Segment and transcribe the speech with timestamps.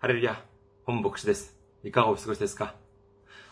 [0.00, 0.42] ハレルヤ、
[0.86, 1.54] 本牧師です。
[1.84, 2.74] いかがお過ごしですか？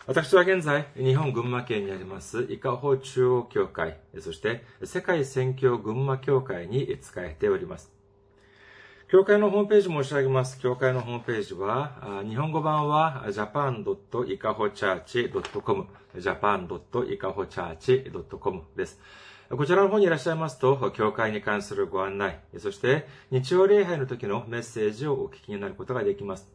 [0.07, 7.93] 私は現在、日本群馬県にあります、伊香保中央教会、そして世界宣教群馬教会に仕えております。
[9.11, 10.59] 教会のホームページ申し上げます。
[10.59, 15.87] 教会のホームページは、日本語版は japan.ikahochurch.com
[16.17, 18.99] japan.ikahochurch.com です。
[19.57, 26.47] こちらの方にいらっしゃいますと、教会に関するご案内、そして日曜礼拝の時のメッセージをお聞きになることができます。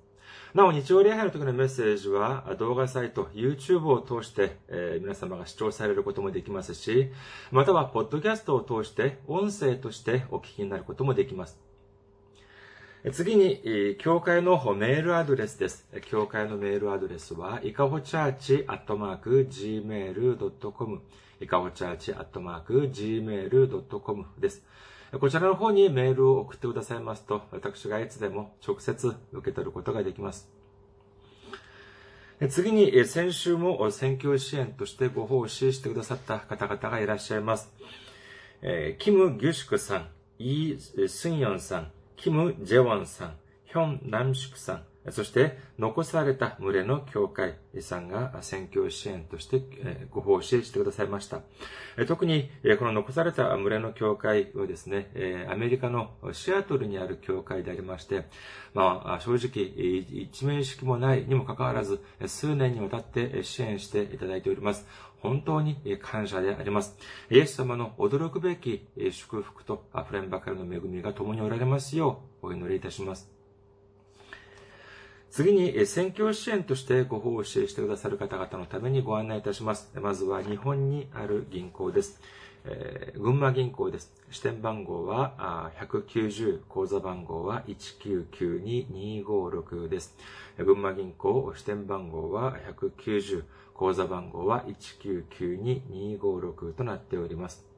[0.54, 7.10] なお、日曜礼拝の時のメッセージは動画サイト、YouTube を通して、えー、皆様が視聴されることもできますし、
[7.50, 11.63] または、ポッドキャストを通して、音声としてお聞きになることもできます。
[13.12, 15.86] 次に、教会のメールアドレスです。
[16.06, 21.02] 教会のメールアドレスは、いかほチャーチアットマーク gmail.com
[21.38, 24.64] いかほチャーチアットマーク gmail.com です。
[25.20, 30.48] こちらの方にメールを送ってくださいますと、私がいつでも直接受け取ることができます。
[32.48, 37.70] 次に、先週も選挙支援としてご奉仕してくださった方々がいらっしゃいます。
[38.98, 43.26] キム・ギュシクさん、イ・スンヨンさん、キム・ジェウォンさ
[44.74, 49.62] ん、そして残された群れの教会さんが選挙支援として
[50.10, 51.42] ご奉仕してくださいました。
[52.06, 58.24] 特にこの残された群れの教会はですね、アメリカのシアトルにある教会でありまして、
[58.72, 64.86] まあ正直一面識もないにもかかわらず数年にわたって支援していただいております。
[65.20, 66.96] 本当に感謝であります。
[67.30, 73.33] イエス様の驚くべき祝福と溢れんばかりの恵みが共におられますようお祈りいたします。
[75.34, 79.90] 次に、選挙支援としてご奉仕してくださる方々のためにご案内いたします。
[80.00, 82.20] まずは日本にある銀行です。
[82.64, 84.12] えー、群馬銀行です。
[84.30, 90.16] 支店番号は190、口座番号は1992256です。
[90.56, 93.42] 群馬銀行支店番号は190、
[93.74, 97.73] 口座番号は1992256となっております。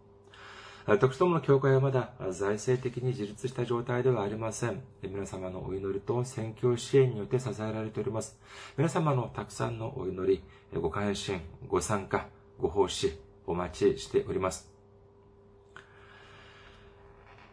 [0.88, 4.80] 私どもの教会はまだ財政的に自立した状態ではありません。
[5.02, 8.38] 皆様のお祈りと宣教支援によって支えられております。
[8.76, 10.42] 皆様のたくさんのお祈
[10.72, 12.28] り、ご関心、ご参加、
[12.60, 14.70] ご奉仕、お待ちしております。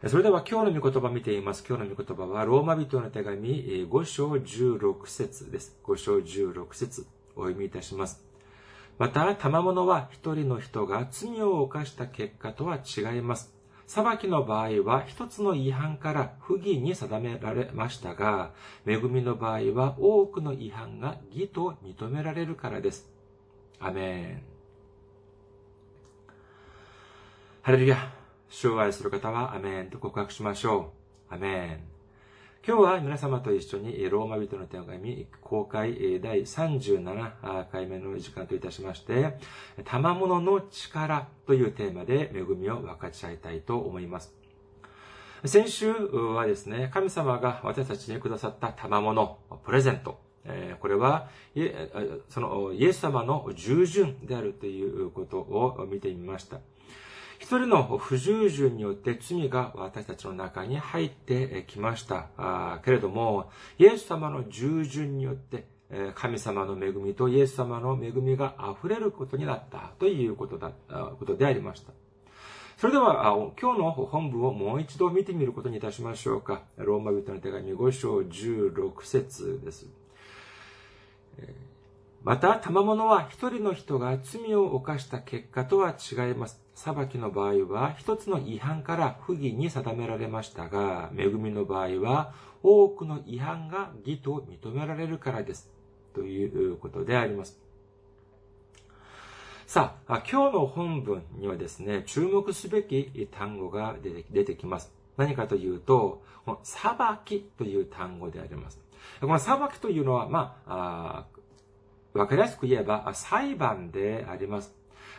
[0.05, 1.65] それでは今日の御言葉を見ています。
[1.67, 5.75] 今日の御言葉はローマ人の手紙5章16節です。
[5.83, 8.32] 5章16節お読みいたします。
[8.97, 13.53] また、賜物は一人の人が罪を犯した結果とは違います。
[13.85, 18.51] 裁きの場合は一つの違反から不義に定められましたが、
[18.85, 23.09] 恵みの場合は多くの違反が義と認められるからです。
[23.79, 24.43] アメン。
[27.61, 28.13] ハレルヤ。
[28.49, 30.93] 主を愛する方はアメンと告白しましょ
[31.29, 31.33] う。
[31.33, 31.92] アメン。
[32.65, 39.37] 今日は皆様と一緒にローマ人の手紙公開第37回目の時間といたしまして、
[39.83, 44.33] 賜物の力というテーマで恵みを分かち合いたいと思います。
[45.43, 50.21] 先週はですね、神様が私たちにくださった賜物、プレゼント、
[50.79, 51.27] これは、
[52.29, 56.61] そのイエス様の従順であるということを見てみました。
[57.43, 62.79] 一人の不従順によって罪が私たちの中に入ってきました。
[62.85, 65.67] けれども、イエス様の従順によって、
[66.15, 70.71] 神様の恵みとイエス様の恵みが溢れることになったということだ
[71.19, 71.91] ことでありました。
[72.77, 76.61] それでは、今日の本文をもう一度見てみることにいたしましょうか。
[76.77, 79.85] ローマ人の手紙5章16節です。
[82.23, 86.62] また、賜物は一人の人が罪を犯した結果とは違います。
[86.75, 92.33] 裁きの場合は一つの違反から不義に定められましたが、恵みの場合は
[92.63, 95.69] 多くの違反が義と認められるからです。
[96.13, 97.59] ということであります。
[99.65, 103.95] さあ、今日の本文にはですね、注目すべき単語が
[104.31, 104.93] 出てきます。
[105.17, 106.91] 何かというと、この裁
[107.25, 108.79] きという単語であります。
[109.21, 111.25] この裁きというのは、まあ、
[112.13, 114.75] わかりやすく言えば裁判であります。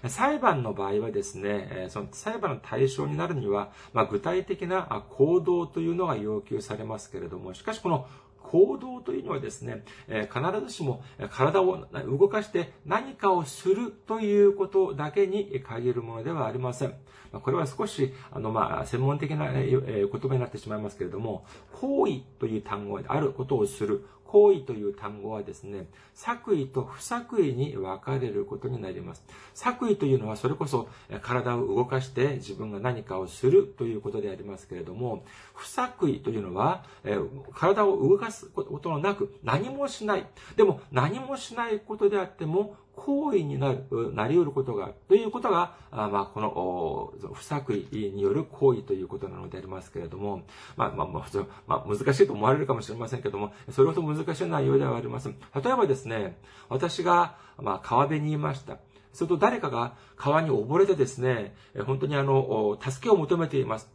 [0.08, 8.06] 裁判の場合はですね、その裁判の対象になるには、まあ、具体的な行動というのが要求されますけれども、しかしこの
[8.42, 16.94] 行動というのはですね、必ずしも体を動かして何かをするということだけに限るものではありません。
[17.32, 24.06] これは少し、あの、ま、専門的な言葉になってしまいますけれども、行為という単語であることをする。
[24.34, 29.24] 行為という単語はですね、作為と不作為に分かれることになります。
[29.54, 30.88] 作為というのはそれこそ
[31.22, 36.84] 体を動かして自分が何かをするということでありますけれども、不作為というのは、
[37.54, 40.26] 体を動かすことのなく何もしない。
[40.56, 50.42] でも何もしないことであっても行為になる、なり得ることがということが、あまあ、この、不作為による行為ということなのでありますけれども、
[50.76, 55.36] まあ、まあ、まあ、まあ、難しいと思われるかもしれませんけども、それほど難しい内容ではありません。
[55.54, 56.38] 例えばですね、
[56.68, 58.78] 私が、まあ、川辺にいました。
[59.12, 61.54] すると誰かが川に溺れてですね、
[61.86, 63.88] 本当にあの、助けを求めています。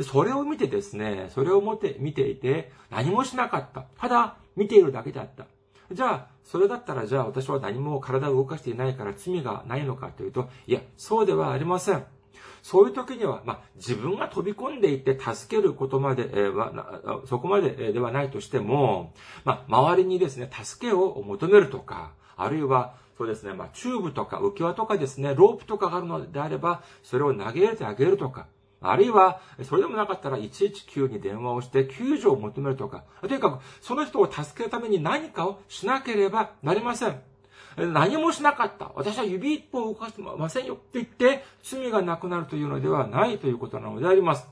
[0.00, 3.82] それを見てですね、それを見て、見ていて、何もしなかった。
[3.98, 5.46] ただ、見ているだけだった。
[5.94, 12.04] じゃあ、それだったらじゃあ私は何も体を動かしていないから罪がないのかというと、いや、そうではありません。
[12.62, 19.12] そういう時には、まあ、自分が飛び込んでいって助けることまで、え、は、そこまでではないとしても、
[19.44, 28.46] まあ、周りにですね、助けを求めるとか、あるいは、そうですね、まあ、チューブとか浮き輪とかですね、ロープとかがあるのであれば、それを投げ入れてあげるとか、
[28.82, 37.20] あるいは、それでもなかったら119に電話をして救助を求めるとか、とにかくその人を助けるために何かをしなければなりません。
[37.76, 38.92] 何もしなかった。
[38.94, 44.48] 私は指一本動かしてませんよって言って、罪がなくなるというのではないということなのであります。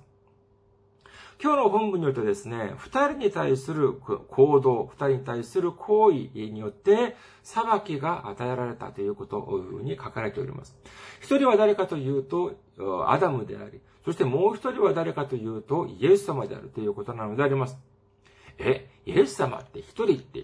[1.42, 10.76] 今日の本文によってですね、二人に対する行動、二人に対する行為によって、裁きが与えられたということに書かれております。
[11.22, 12.52] 一人は誰かというと、
[13.08, 17.78] アダムであり、そしてもう一人は誰かというと、イエス様であるということなのであります。
[18.58, 20.40] え、イエス様って一人って、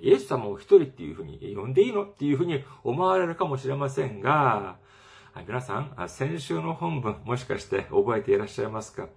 [0.00, 4.76] イエス様を一人っていうふうに呼んでいいのっていうふうに思われるかもしれませんが、
[5.46, 9.08] 皆さん、先週の本文、もしかして覚えていらっしゃいますか？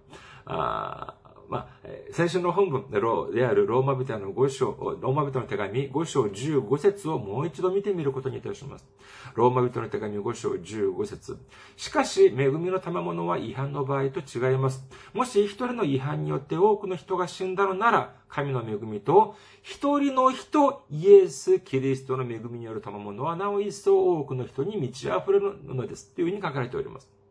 [0.44, 1.14] あ
[1.52, 2.96] まあ、先週の本文で
[3.44, 8.88] あるローマ人の5章、ローマ人の手紙5章15節をもう一度見てみることにいたします。
[9.34, 11.38] ローマ人の手紙5章15節
[11.76, 14.82] しかし、恵みの賜物は違反の場合と違います。
[15.12, 26.14] もし一人の違反によって多くの人が死んだのなら、神の恵みと、一人の人、イエス・キリストの恵みによる賜物はなお一層多くの人に満ち溢れるのです。
[26.14, 27.21] というふうに書かれております。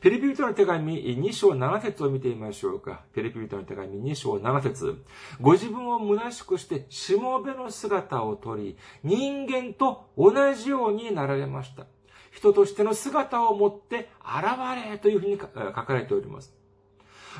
[0.00, 3.02] ペリピリトの手紙2章7節を見てみましょうか。
[3.12, 5.04] ペリピリトの手紙2章7節
[5.40, 11.86] ご自分を虚しくして、しもべの姿をとり、人間と同じようになられました。
[12.30, 16.54] 人としての姿を持って現れというふうに書かれております。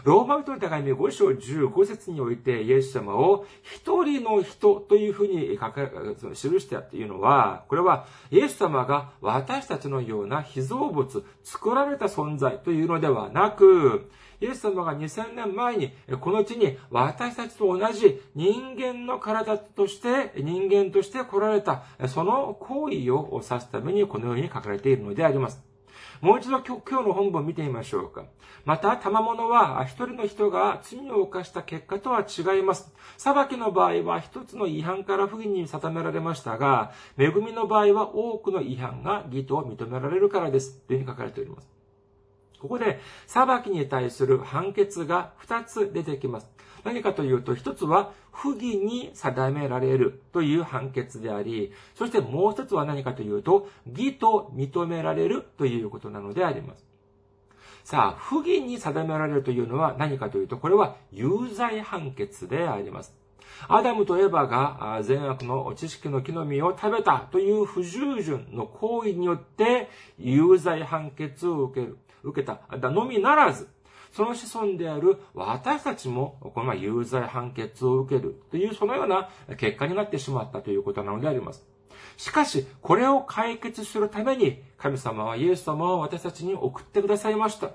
[0.04, 14.10] ローマ人の手紙5章15節においてイエス様を一人の人というふうに書か記してあっていうのは、これはイエス様が私たちのような被造物、作られた存在というのではなく、
[14.40, 25.67] イエス様が2000年前にこの地に私たちと同じ人間の体として人間として来られたその行為を指すためにこのように書かれているのであります。
[26.20, 28.24] もう一度今日の本文を見てみましょうか。
[28.64, 32.92] また、賜物は一人の人が罪を犯した結果とは違います。
[33.16, 40.78] 裁きの場合は一つの違反から不義に定められましたが、恵みの場合は多くの違反が義と認められるからです。
[40.80, 41.77] というふうに書かれております。
[42.60, 46.50] ここで、裁きに対する判決が二つ出てきます。
[46.84, 56.86] 何かというと、一つは不義に定められるという判決であり、そしてもう一つは何かというと、義と認められるということなのであります。
[57.84, 63.14] さあ、不義に定められるというのは何かというと、これは有罪判決であります。
[63.66, 69.88] アダムとエバが善悪の知識の木の実を食べたという不従順の行為によって
[70.18, 72.60] 有罪判決を受ける、受けた
[72.90, 73.68] のみならず、
[74.12, 81.66] その子孫である私たちも、この有罪判決を受けるという、そのような結果になってしまったということなのであります。
[82.16, 87.70] しかし、これを解決するために、神様はイエス様を私たちに送ってくださいました。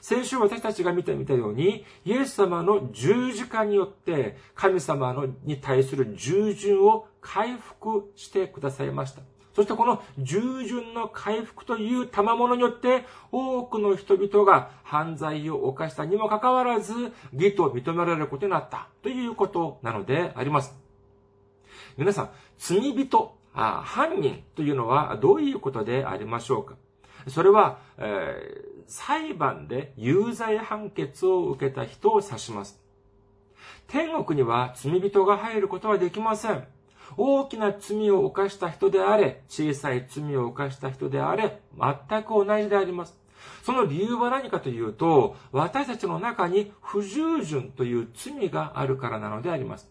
[0.00, 9.22] 先週私たちが見てみたように、イエス様の十字架によって、神様のに対する従順を回復してくださいました。
[9.58, 16.92] そしてこの従順の回復という賜物によって、多くの人々が犯罪を犯したにもかかわらず、
[17.32, 20.78] 義と認められることになったということなのであります。
[21.96, 26.76] 皆さん、罪人、あ犯人というのはどういうことでありましょうか？
[27.26, 32.80] それは、えー、裁判で有罪判決を受けた人を指します。
[33.88, 36.64] 天国には罪人が入ることはできません。
[37.16, 43.18] 大きな罪を犯した人であれ、小さい罪を犯した人であれ、全く同じであります。
[43.62, 49.90] その理由は何かというと、私たちの中に不従順という罪があるからなのであります。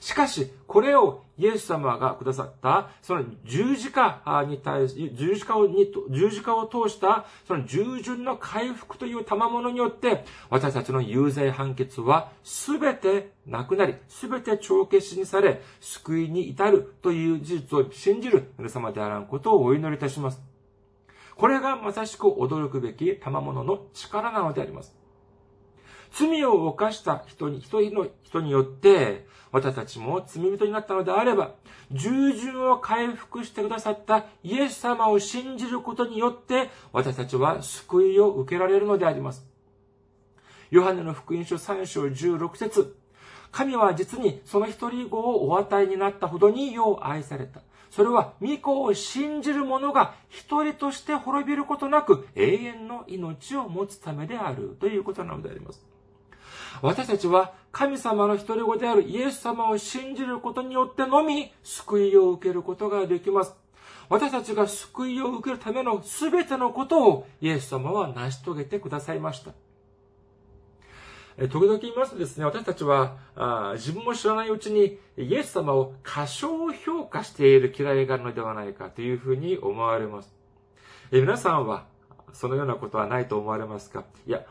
[0.00, 20.40] しかし、これをイエス様がくださった、その十字架に対し、十字架をに、十字架を通した、その従順の回復という賜物によって、私たちの有罪判決はすべてなくなり、すべて帳消しにされ、救いに至るという事実を信じる皆様であらんことをお祈りいたします。
[21.36, 24.96] これがまさしく驚くべき賜物の力なのであります。
[26.12, 31.54] 罪を犯した人に、一人の人によって、私たちも罪人になったのであれば、
[31.92, 39.46] 従順を回復してくださったイエス様を信じることによって、私たちは救いを受けられるのであります。
[40.70, 42.96] ヨハネの福音書3章16節
[43.52, 47.60] 神は実にその一人子をお与えになったほどによう愛された。
[47.90, 55.95] それは、御子を信じる者が一人として滅びることなく永遠の命を持つためであるということなのであります。
[56.82, 63.54] 私たちは神様の一人子であるイエス様を信じることによってのみ救いを受けることができます。
[64.08, 69.52] 私たちが救いを受けるための全てのことをイエス様は成し遂げてくださいました。
[71.48, 80.34] 時々言いますとですね、私たちはあ自分も知らないうちにイエス様を過小評価している嫌いがあるのではないかというふうに思われます。
[81.12, 81.84] 皆さんは
[82.32, 84.04] そのようなことはないと思われますか？
[84.26, 84.44] いや、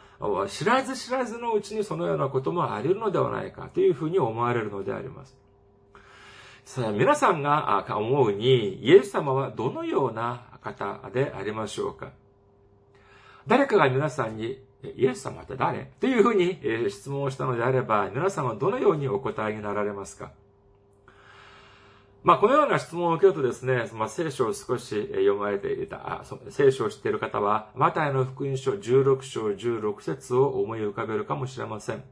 [0.47, 5.35] 知らず知らずのうちにそのようなこともあり得るのではないかというふうに思われるのであります。
[6.65, 12.11] さあ、皆さんが思うに、イエス様はどのような方でありましょうか？
[13.45, 14.59] 誰かが皆さんに、
[14.95, 15.91] イエス様って誰？
[15.99, 20.31] というふうに質問をしたのであれば、皆さんはどのようにお答えになられますか？
[22.25, 32.03] まあ、このような質問を受けるとですね、まあ、聖書を少し読まれていた、聖書を知っている方は、マタイの福音書16章16節を思い浮かべるかもしれません。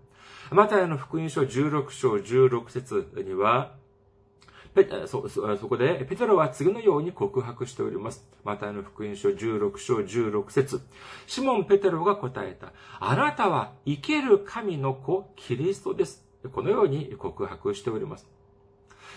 [0.52, 3.74] マタイの福音書16章16節には、
[5.08, 8.24] そ、そこで、ペテロは次のように告白しております。
[8.44, 10.82] マタイの福音書16章16節
[11.26, 12.72] シモン・ペテロが答えた。
[13.00, 16.24] あなたは生ける神の子、キリストです。
[16.52, 18.33] このように告白しております。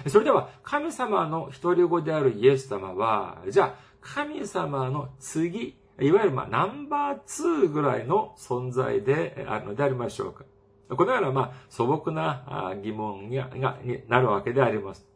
[0.07, 10.45] それでは、神様の一人子であるイエス様は、じゃあ、神様の次、いわゆるまあナンバー2ぐらいの存在であるのでありましょうか。
[10.95, 15.07] このようなまあ素朴な疑問がになるわけであります。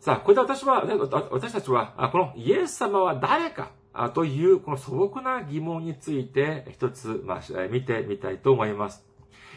[0.00, 0.84] さあ、これで私は、
[1.32, 3.72] 私たちは、このイエス様は誰か
[4.14, 9.04] というこの素朴な疑問について一つ、まあ、見てみたいと思います。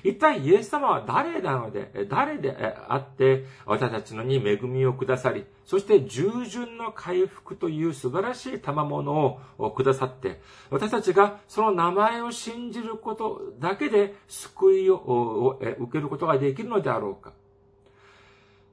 [0.04, 2.56] 一体イエス様は誰なので、誰で
[2.88, 17.34] あって、私たちのに恵みをくださり、そして従順の回復という素晴らしい賜物をくださって、私たちがその名前を信じることだけで救いを受けることができるのであろうか。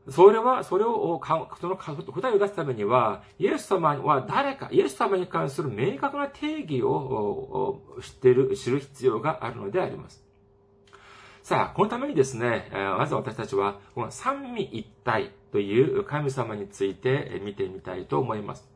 [0.08, 1.20] それは、それを、
[1.60, 10.25] その答えを出すためには、イエス様は誰か、イエス様に関する明確な定義を知っている、知る必要があるのであります。
[11.46, 18.68] さあ、このためにですね、まず私たちは、この三位一体という神様について見てみたいと思います。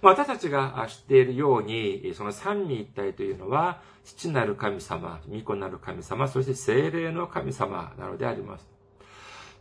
[0.00, 8.78] 私たちが知っているように、その三位一体というのは、父なる神様、御子なる神様、そして精霊の神様なのであります。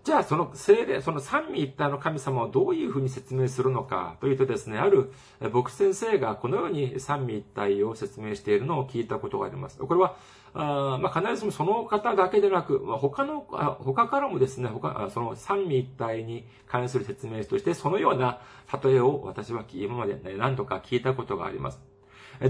[0.03, 5.11] じゃあ、その精霊、その三位一体の神様をどういうふうに説明するのかというとですね、ある
[5.51, 9.79] 僕先生がこのように三位一体を説明しているのを聞いたことがあります。
[9.79, 10.15] これは、
[10.59, 13.41] あまあ、必ずしもその方だけでなく、まあ、他の、
[13.79, 18.41] 他からもですね、他、その三位一体に関する説明として、そのような
[18.83, 21.79] 例えを私は今まで、ね、何度か聞いたことがあります。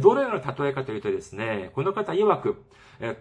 [0.02, 2.64] どのような例えかというとですね、この方曰く、
[3.02, 3.18] え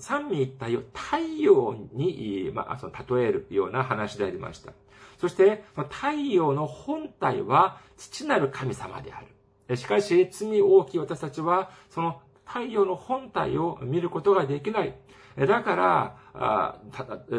[0.00, 4.72] 三位一体を太陽に、まあ、その例えるような話でありました。
[5.18, 9.76] そして、太陽の本体は父なる神様である。
[9.76, 14.94] しかし、罪大きい私たちは、その太陽の本体を見ることができない。
[15.36, 16.16] だから、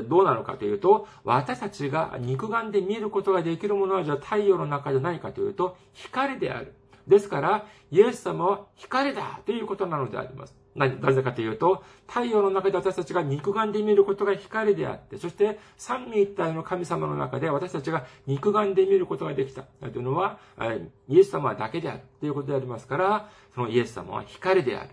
[0.07, 6.75] どうなのかというと、私たちが肉眼で見ることができるものはじゃあ太陽の中じゃないかというと、光である。
[7.07, 10.55] ですから、イエス様は光だということなのであります。
[10.87, 20.39] なぜかというと、太陽の中で私たちが肉眼で見ることが光であって、そして三位一体の神様の中で私たちが肉眼で見ることができたというのは、
[21.07, 24.89] イエス様だけであるということでありますから、そのイエス様は光である。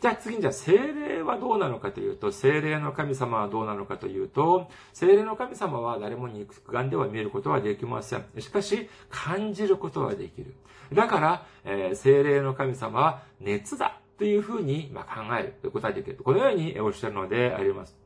[0.00, 8.24] じゃあ次にじゃあ精霊はどうなのかというと、精霊の神様はどうなのかというと、精霊の神様は誰も肉眼では見ることはできません。
[8.38, 10.54] しかし、感じることはできる。
[10.92, 15.02] だから、えー、精霊の神様は熱だというふうに、考
[15.38, 16.16] えることができる。
[16.22, 17.96] このようにおっしゃるのであります。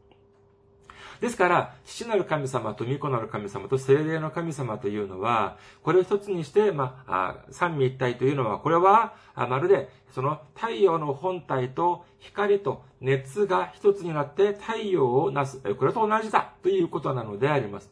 [1.20, 15.58] ですから、父なる神様と御子なる神様と精霊の神様というのは、これを一つにして、まあ、三位一体というのは、これは、まるで、その太陽の本体と光と熱が一つになって太陽をなす。
[15.74, 17.90] これと同じだということなのであります。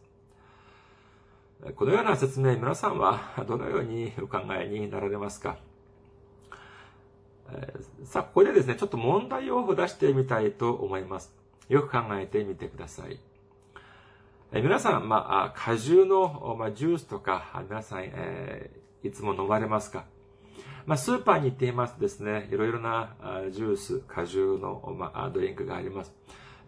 [1.74, 5.56] このような説明、皆さんはどのようにお考えになられますか？
[8.06, 11.34] さあ、ここでですね、ちょっと問題を出してみたいと思います。
[11.68, 13.18] よく考えてみてください。
[14.52, 20.04] え皆さん、まあ、果汁の、まあ、ジュースとか、皆さん、えー、いつも飲まれますか？
[20.86, 23.16] まあ、スーパーに行っていますとですね、いろいろな
[23.50, 26.14] ジュース、果汁の、まあ、ドリンクがあります。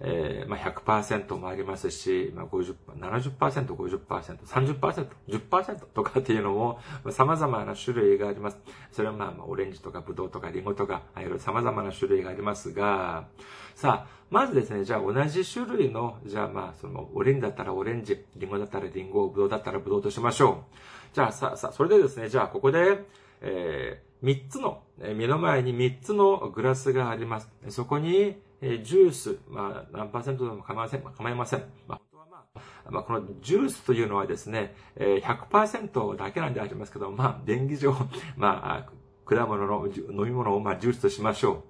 [0.00, 6.78] えー、まあ、100%もありますし、まあ、50、70%、50%、30%、10%とかっていうのも、
[7.10, 8.58] 様々な種類があります。
[8.92, 13.26] それはまあ、オレンジとかブドウとかリンゴとか、いろいろ様々な種類がありますが、
[13.74, 21.14] さあ、まずですね、じゃあ同じ種類の、じゃあまあ、その、オレンジだったらオレンジ、リンゴだったらリンゴ、ブドウだったらブドウとしましょう。
[21.14, 23.04] じゃあさあ、さあ、それでですね、じゃあここで、
[23.40, 27.48] えー、3つの、目の前に3つのグラスがあります。
[27.68, 31.02] そこに、ジュース、まあ、何パーセントでも構いません。
[31.02, 31.62] 構いません。
[31.86, 37.94] まあ、まあ、このジュースというのはですね、100%だけなんでありますけど、まあ、電気上、
[38.36, 38.90] まあ、
[39.24, 41.62] 果物の飲み物を、まあ、ジュースとしましょ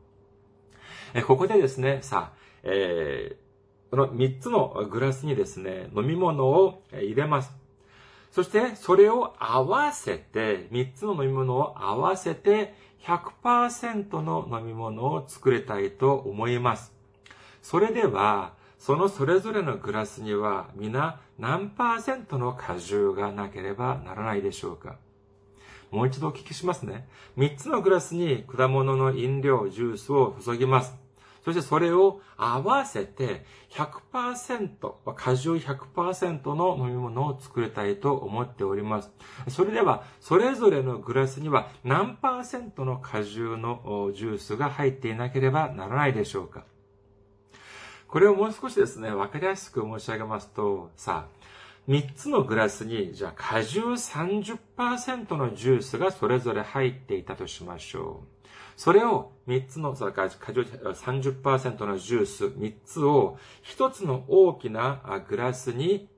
[1.14, 1.22] う。
[1.22, 7.67] ここでですね、さあ、えー、この3つのグラスにですね、飲み物を入れます。
[8.30, 16.92] そして、それを合わせて、3つの飲み物を合わせて、100%の飲み物を作りたいと思います。
[17.62, 24.96] それでは、そのそれぞれのグラスには皆何パーセントの果汁がなければならないでしょうか
[25.90, 27.08] もう一度お聞きしますね。
[27.38, 31.07] 3つのグラスに果物の飲料、ジュースを注ぎます。
[31.44, 39.10] そしてそれを合わせて100%、果汁100%の飲み物を作りたいと思っております。
[39.48, 46.64] それでは、それぞれのグラスには何パーセントの果汁のジュースが入っていなければならないでしょうか
[48.08, 51.38] これをもう少しですね、わかりやすく申し上げますと、さあ、
[51.88, 58.37] 3つのグラスに、じゃあ果汁30%のジュースがそれぞれ入っていたとしましょう。
[58.76, 66.08] それを3つの、それから果汁30%のジュース3つを1つの大きなグラスに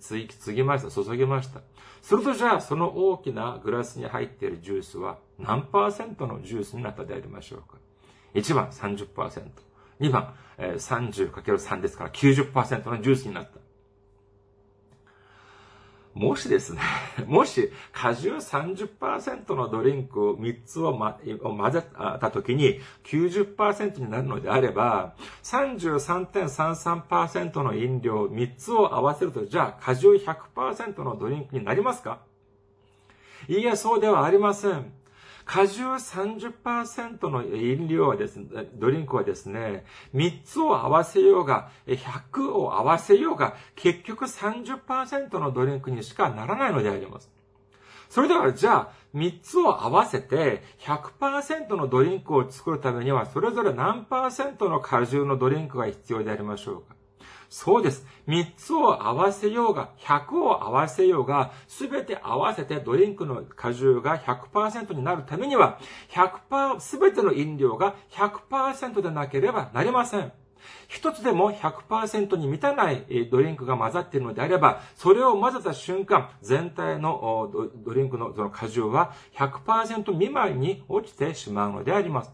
[0.00, 1.60] つつぎました、注ぎました。
[2.02, 7.78] するとじゃあ、その大きなグラスに入っているジュースは何パーセントのジュースになったでありましょうか
[8.34, 9.68] ?1 番30%。
[10.00, 13.67] 2番、30×3 ですから90%のジュースになった。
[16.18, 16.80] もしですね、
[17.26, 32.18] もし果汁30%のドリンクを3つを、ま、混ぜた時に90%になるのであれば、33.33%の飲料3つを合わせると、じゃあ果汁100%のドリンクになりますか？
[33.46, 34.92] いいえ、そうではありません。
[35.48, 47.30] 果汁30%の飲料はですね、ドリンクはですね、3つを合わせようが、100を合わせようが、結局30%のドリンクにしかならないのであります。
[48.10, 56.97] それでは、じゃあ、3つを合わせて100%のドリンクを作るためには、それぞれ何パーセントの果汁のドリンクが必要でありましょうか？
[57.48, 58.06] そうです。
[58.26, 65.78] 3つを合わせようが、100を合わせようが、すべて合わせてドリンクの果汁が100%になるためには、
[66.10, 70.32] 100%、すべての飲料が100%でなければなりません。
[70.88, 77.50] 一つでも100%に満たないドリンクが混ざっているのであれば、それを混ぜた瞬間、全体の
[77.84, 82.32] ドリンクのその果汁は100%未満に落ちてしまうのであります。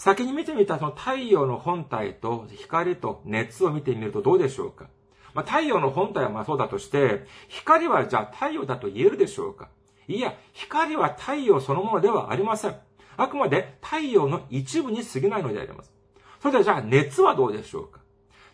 [0.00, 4.86] 先に見てみたその太陽の本体と光と熱を見てみるとどうでしょうか
[5.34, 9.68] まあ、太陽の本体はまあそうだとして、光はじゃあ太陽だと言えるでしょうか
[10.08, 12.76] いや、光は太陽そのものではありません。
[13.18, 15.92] あくまで太陽の一部に過ぎないのであります。
[16.40, 18.00] それではじゃあ熱はどうでしょうか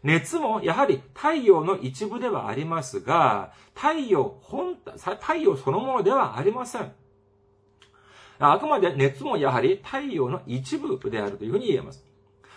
[0.02, 6.92] 熱もやはり太陽の一部ではありますが、太陽本体、太陽そのものではありません。
[8.38, 12.04] あくまで熱もやはり太陽の一部であるというふうに言えます。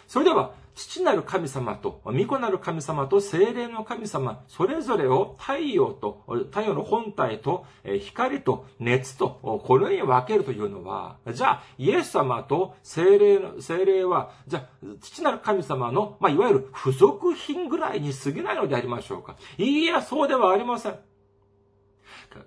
[0.08, 7.65] それでは、父なる神様と、御子なる神様と精霊の神様、それぞれを太陽と、太陽の本体と、
[8.00, 19.36] 光と熱と、このように分けるというのは、じゃあ、イエス様と精霊の、精霊は、じゃあ、父なる神様の、まあ、いわゆる付属品ぐらいに過ぎないのでありましょうか。
[19.58, 21.09] いいや、そうではありません。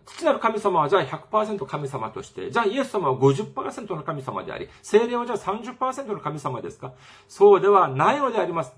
[0.06, 6.92] 父なる神様はじゃあ100%神様として、じゃあイエス様は50%の神様であり、精霊はじゃあ30%の神様ですか？
[7.28, 8.72] そうではないのであります。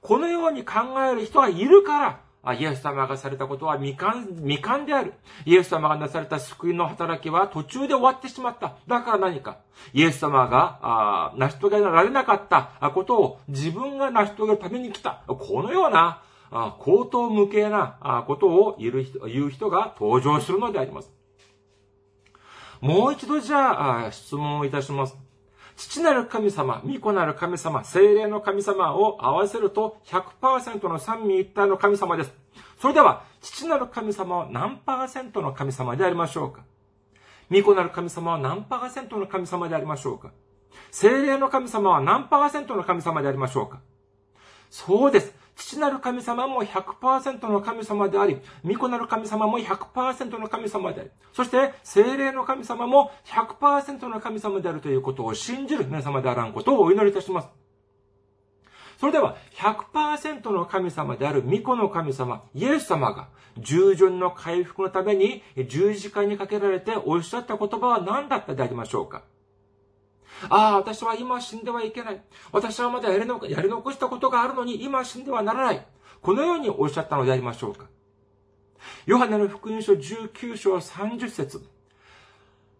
[0.00, 5.14] このように考える人がいるから、あイエス様がされたことは未完、未完である。
[5.46, 8.76] イエス様がなされた救いの働きは途中で終わってしまった。
[8.86, 9.58] だから何か。
[9.92, 15.24] イエス様が、あ成し遂げられなかったことを自分が成し遂げるために来た。
[15.26, 18.92] このような口頭無形なことを言
[19.46, 21.10] う人が登場するのであります。
[22.80, 25.16] もう一度じゃあ質問をいたします。
[25.76, 32.32] 父なる神様、御子なる神様、精霊の神様を合わせると100%の三位一体の神様です。
[32.80, 36.62] それでは、父なる神様は何パーセントの神様でありましょうか
[37.50, 40.32] 御子なる神様は何パーセントの神様でありましょうか
[40.90, 43.80] 精霊の神様は何パーセントの神様でありましょうか
[44.70, 45.34] そうです。
[45.56, 57.48] 父なる神様も100%の神様であり、御子なる神様も100%の神様であり、そして精霊の神様も100%の神様であるということを信じる皆様であらんことをお祈りいたします。
[58.98, 69.22] それでは、100%の神様である御子の神様、イエス様が、従順の回復のために十字架にかけられておっしゃった言葉は何だったでありましょうか？
[70.48, 72.22] ああ、私は今死んではいけない。
[72.52, 75.86] 私はまだやりやり残したことがあるのに今死んではならない。
[76.20, 77.86] このようにおっしゃったのでありましょうか。
[79.06, 81.66] ヨハネの福音書19章30節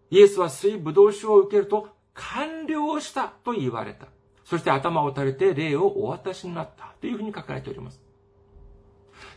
[0.09, 4.07] イエスは水ぶどう酒を受けると完了したと言われた。
[4.45, 8.01] そして頭を垂れて霊をお渡しになったというふうに書かれております。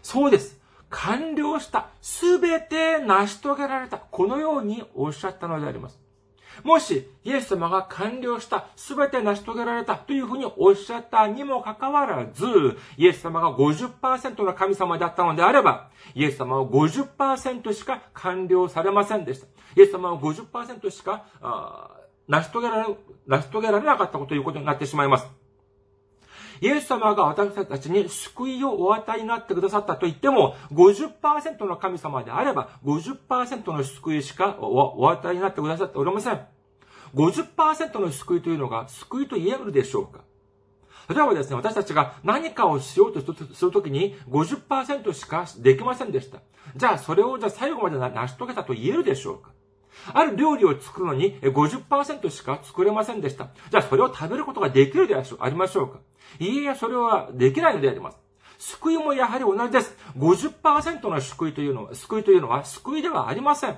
[0.02, 0.60] そうです。
[0.88, 1.88] 完了した。
[2.00, 3.98] すべて成し遂げられた。
[3.98, 5.98] このようにおっしゃったのであります。
[6.62, 12.46] もし、イエス様が完了した、すべて成し遂げられたというふうにおっしゃったにもかかわらず、
[12.96, 19.46] イエス様が50%の神様だったのであれば、イエス様は50%しか完了されませんでした。
[19.76, 21.24] イエス様は50%しか、
[22.28, 22.94] 成し遂げられ、
[23.26, 25.39] 成し遂げられなかったということになってしまいます。
[26.60, 36.40] イエス様が私たちに救いをお与えになってくださったと言っても、50%の神様であれば、50%の救いしかお与えになってくださっておりません。
[37.14, 40.20] 50%の救いというのが救いと言えるでしょうか
[41.08, 43.20] 例えばですね、私たちが何かをしようと
[43.54, 46.40] するときに50%しかできませんでした。
[46.76, 49.50] じゃあそれをじゃあ最後まで成し遂げたと言えるでしょうか
[50.12, 53.48] ある料理を作るのに50%しか作れませんでした。
[53.70, 55.98] じゃあそれを食べることができるでありましょうか
[56.38, 58.18] いいえ、それはできないのであります。
[58.58, 59.96] 救いもやはり同じです。
[60.18, 63.76] 50%の救いというのは、救いというのは救いではありません。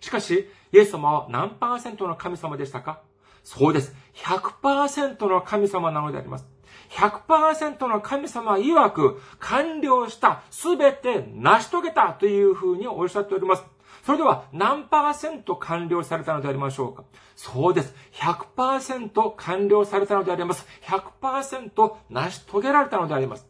[0.00, 3.02] しかし、イエス様は何パーセントの神様でしたか？
[3.42, 3.94] そうです。
[4.14, 6.46] 100%の神様なのであります。
[6.90, 13.64] 100%の神様曰く完了した、すべて成し遂げたというふうにおっしゃっております。
[14.04, 17.04] それでは何パーセント完了されたのでありましょうか？
[17.36, 17.94] そうです。
[18.14, 20.66] 100%完了されたのであります。
[20.82, 23.46] 100%成し遂げられたのであります。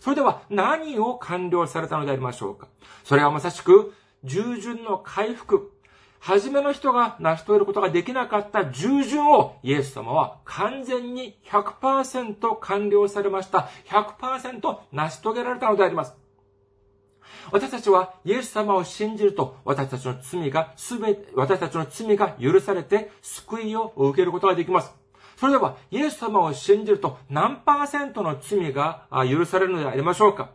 [0.00, 2.68] それでは何を完了されたのでありましょうか？
[3.04, 5.72] それはまさしく従順の回復。
[6.18, 13.70] 初めの人が成し遂げることができなかった従順をイエス様は完全に100%完了されました。
[13.86, 16.14] 100%成し遂げられたのであります。
[17.52, 24.92] 私たちはイエス様を信じると、私たちの罪がすべて、私たちの罪が許されて、救いを受けることができます。
[25.36, 30.50] それでは、イエス様を信じると、何パーセントの罪が許されるのでありましょうか？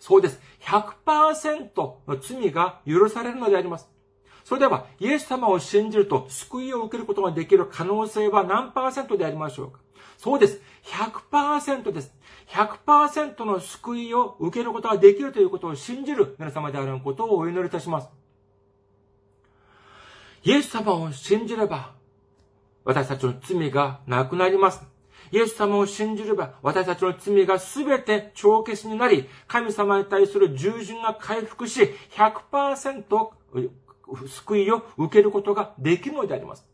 [0.00, 0.40] そうです。
[0.60, 3.88] 100%の罪が許されるのであります。
[4.44, 9.78] それでは、イエス様を信じると救いを受けることができる可能性は何パーセントでありましょうか？
[10.18, 10.60] そうです。
[10.84, 12.12] 100%です。
[12.48, 18.08] 100%の救いを受けることができるということを信じる皆様であることをお祈りいたします。
[20.44, 21.92] イエス様を信じれば、
[22.84, 24.82] 私たちの罪がなくなります。
[25.32, 33.30] イエス様を信じれば、私たちの罪がすべて帳消しになり、神様に対する従順が回復し、100%
[34.28, 36.73] 救いを受けることができるのであります。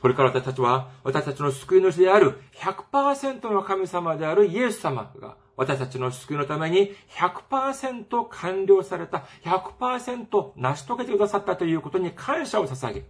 [0.00, 13.04] これから私たちは、私たちの救い主である100%の神様であるイエス様が、私たちの救いのために100%完了された、100%成し遂げてくださったということに感謝を捧げ、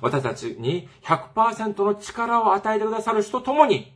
[0.00, 3.92] 私たちに100%の力を与えてくださる人と共に、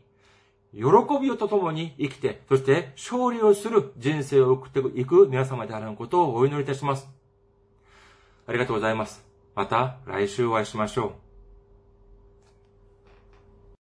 [0.72, 0.82] 喜
[1.20, 7.08] びをとともに生きて、そして勝利をする人生を送っていく皆様であることをお祈りいたします。
[8.46, 9.24] ありがとうございます。
[9.54, 11.25] また来週お会いしましょう。